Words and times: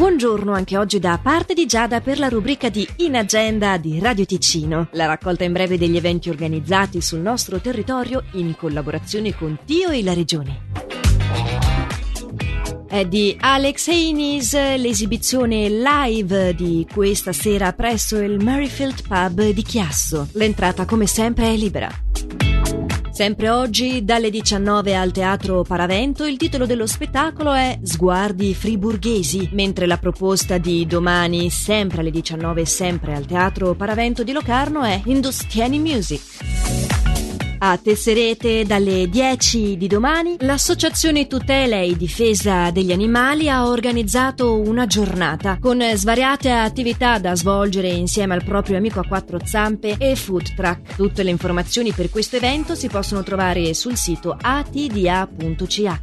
Buongiorno 0.00 0.54
anche 0.54 0.78
oggi 0.78 0.98
da 0.98 1.20
parte 1.22 1.52
di 1.52 1.66
Giada 1.66 2.00
per 2.00 2.18
la 2.18 2.30
rubrica 2.30 2.70
di 2.70 2.88
In 3.00 3.16
Agenda 3.16 3.76
di 3.76 3.98
Radio 4.00 4.24
Ticino, 4.24 4.88
la 4.92 5.04
raccolta 5.04 5.44
in 5.44 5.52
breve 5.52 5.76
degli 5.76 5.98
eventi 5.98 6.30
organizzati 6.30 7.02
sul 7.02 7.18
nostro 7.18 7.60
territorio 7.60 8.24
in 8.32 8.56
collaborazione 8.56 9.36
con 9.36 9.58
Tio 9.66 9.90
e 9.90 10.02
la 10.02 10.14
Regione. 10.14 10.68
È 12.88 13.04
di 13.04 13.36
Alex 13.38 13.88
Haynes 13.88 14.54
l'esibizione 14.54 15.68
live 15.68 16.54
di 16.54 16.86
questa 16.90 17.34
sera 17.34 17.74
presso 17.74 18.16
il 18.16 18.42
Merrifield 18.42 19.06
Pub 19.06 19.50
di 19.50 19.62
Chiasso. 19.62 20.28
L'entrata 20.32 20.86
come 20.86 21.06
sempre 21.06 21.52
è 21.52 21.56
libera. 21.56 22.09
Sempre 23.20 23.50
oggi, 23.50 24.02
dalle 24.02 24.30
19 24.30 24.96
al 24.96 25.12
Teatro 25.12 25.62
Paravento, 25.62 26.24
il 26.24 26.38
titolo 26.38 26.64
dello 26.64 26.86
spettacolo 26.86 27.52
è 27.52 27.78
Sguardi 27.82 28.54
friburghesi, 28.54 29.50
mentre 29.52 29.84
la 29.84 29.98
proposta 29.98 30.56
di 30.56 30.86
domani, 30.86 31.50
sempre 31.50 32.00
alle 32.00 32.10
19 32.10 32.64
sempre 32.64 33.12
al 33.12 33.26
Teatro 33.26 33.74
Paravento 33.74 34.24
di 34.24 34.32
Locarno, 34.32 34.84
è 34.84 35.02
Industiani 35.04 35.78
Music. 35.78 36.89
A 37.62 37.76
Tesserete 37.76 38.64
dalle 38.64 39.06
10 39.10 39.76
di 39.76 39.86
domani 39.86 40.36
l'associazione 40.38 41.26
Tutela 41.26 41.76
e 41.76 41.94
Difesa 41.94 42.70
degli 42.70 42.90
Animali 42.90 43.50
ha 43.50 43.66
organizzato 43.66 44.58
una 44.58 44.86
giornata 44.86 45.58
con 45.60 45.78
svariate 45.94 46.50
attività 46.50 47.18
da 47.18 47.36
svolgere 47.36 47.88
insieme 47.88 48.32
al 48.32 48.44
proprio 48.44 48.78
amico 48.78 49.00
a 49.00 49.06
quattro 49.06 49.38
zampe 49.44 49.96
e 49.98 50.16
food 50.16 50.54
truck. 50.54 50.96
Tutte 50.96 51.22
le 51.22 51.28
informazioni 51.28 51.92
per 51.92 52.08
questo 52.08 52.36
evento 52.36 52.74
si 52.74 52.88
possono 52.88 53.22
trovare 53.22 53.74
sul 53.74 53.96
sito 53.96 54.34
atda.ch. 54.40 56.00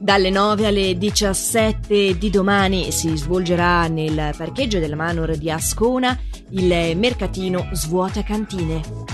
Dalle 0.00 0.30
9 0.30 0.66
alle 0.66 0.98
17 0.98 2.18
di 2.18 2.30
domani 2.30 2.90
si 2.90 3.16
svolgerà 3.16 3.86
nel 3.86 4.34
parcheggio 4.36 4.80
della 4.80 4.96
Manor 4.96 5.36
di 5.36 5.52
Ascona 5.52 6.18
il 6.50 6.96
mercatino 6.96 7.68
Svuota 7.74 8.24
Cantine. 8.24 9.07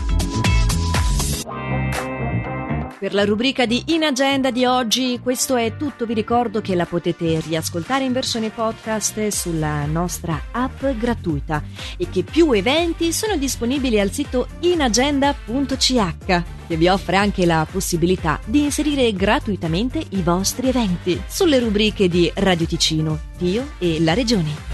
Per 3.05 3.13
la 3.13 3.27
rubrica 3.27 3.67
di 3.67 3.83
In 3.89 4.03
Agenda 4.03 4.51
di 4.51 4.65
oggi 4.65 5.21
questo 5.23 5.57
è 5.57 5.77
tutto, 5.77 6.07
vi 6.07 6.15
ricordo 6.15 6.63
che 6.63 6.75
la 6.75 6.87
potete 6.87 7.39
riascoltare 7.41 8.03
in 8.05 8.13
versione 8.13 8.49
podcast 8.49 9.27
sulla 9.27 9.85
nostra 9.85 10.45
app 10.51 10.87
gratuita 10.87 11.63
e 11.99 12.09
che 12.09 12.23
più 12.23 12.51
eventi 12.53 13.13
sono 13.13 13.37
disponibili 13.37 14.01
al 14.01 14.11
sito 14.11 14.49
inagenda.ch 14.61 16.15
che 16.25 16.77
vi 16.77 16.89
offre 16.89 17.17
anche 17.17 17.45
la 17.45 17.67
possibilità 17.71 18.41
di 18.47 18.63
inserire 18.63 19.13
gratuitamente 19.13 20.03
i 20.09 20.23
vostri 20.23 20.69
eventi 20.69 21.23
sulle 21.29 21.59
rubriche 21.59 22.09
di 22.09 22.33
Radio 22.37 22.65
Ticino, 22.65 23.21
Tio 23.37 23.73
e 23.81 24.01
la 24.01 24.15
Regione. 24.15 24.73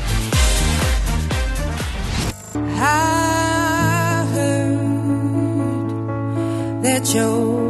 That 6.83 7.15
you 7.15 7.69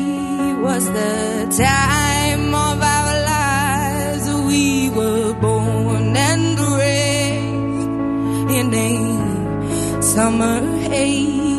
was 0.63 0.85
the 0.85 1.17
time 1.57 2.55
of 2.55 2.77
our 2.95 3.13
lives. 3.33 4.25
We 4.47 4.89
were 4.89 5.33
born 5.33 6.15
and 6.15 6.59
raised 6.79 7.89
in 8.57 8.73
a 8.73 10.01
summer 10.01 10.61
haze 10.87 11.58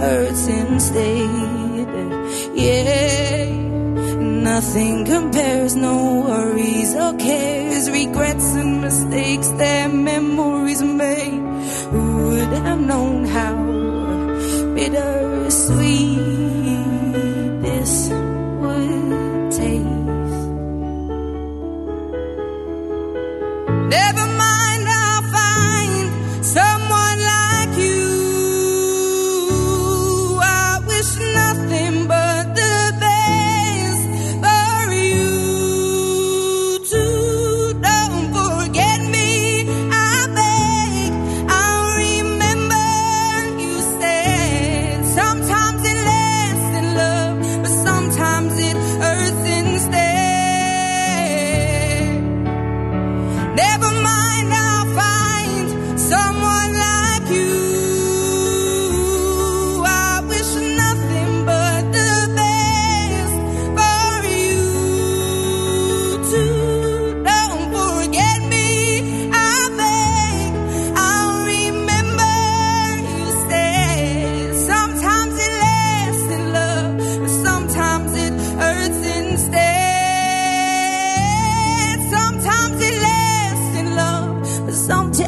Hurts 0.00 0.46
instead. 0.48 1.88
Yeah. 2.54 3.50
Nothing 4.50 5.04
compares, 5.04 5.76
no 5.76 5.96
worries 6.26 6.94
or 6.94 7.12
cares, 7.18 7.90
regrets 7.90 8.54
and 8.54 8.80
mistakes 8.80 9.48
that 9.60 9.92
memories 9.92 10.82
made. 10.82 11.40
Who 11.92 12.28
would 12.28 12.52
have 12.64 12.80
known 12.80 13.26
how 13.26 13.56
bitter 14.74 15.50
sweet 15.50 16.16
this 17.64 18.08
would 18.60 19.50
taste? 19.52 20.44
Never 23.94 24.26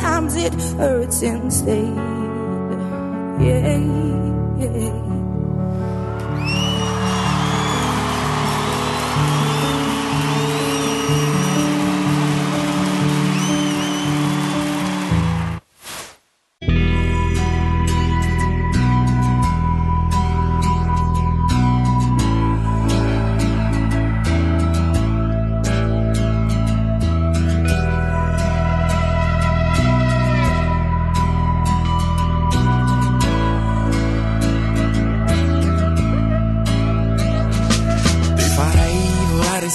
sometimes 0.02 0.34
it 0.34 0.52
hurts 0.78 1.22
instead. 1.22 1.94
Yeah, 3.40 3.78
yeah. 4.58 5.21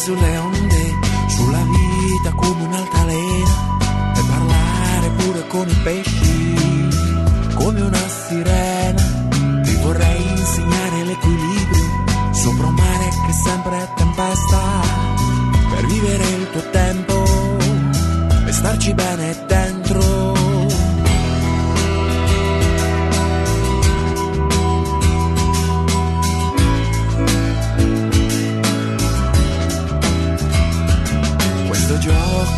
Sulle 0.07 0.37
onde, 0.37 0.99
sulla 1.27 1.63
vita 1.63 2.31
come 2.31 2.63
un'altalena 2.63 4.13
e 4.15 4.21
parlare 4.25 5.09
pure 5.17 5.47
con 5.47 5.67
i 5.67 5.75
pesci 5.83 6.89
come 7.55 7.81
una 7.81 8.07
sirena. 8.07 9.01
Ti 9.63 9.75
vorrei 9.83 10.29
insegnare 10.29 11.03
l'equilibrio 11.03 11.85
sopra 12.31 12.67
un 12.67 12.75
mare 12.75 13.09
che 13.25 13.33
sempre 13.33 13.83
è 13.83 13.89
tempesta 13.97 14.61
per 15.75 15.85
vivere 15.87 16.23
il 16.23 16.49
tuo 16.51 16.69
tempo 16.69 17.25
e 18.45 18.51
starci 18.53 18.93
bene 18.93 19.43
dentro. 19.45 19.66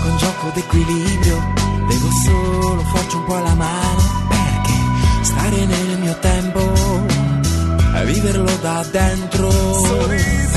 Un 0.09 0.17
gioco 0.17 0.51
d'equilibrio, 0.53 1.53
devo 1.87 2.09
solo 2.23 2.81
farci 2.93 3.15
un 3.15 3.25
po' 3.25 3.37
la 3.37 3.53
mano, 3.53 4.01
perché 4.29 4.73
stare 5.21 5.65
nel 5.65 5.99
mio 5.99 6.17
tempo 6.19 6.59
e 7.95 8.05
viverlo 8.05 8.55
da 8.61 8.85
dentro. 8.91 9.51
Sorriso 9.51 10.48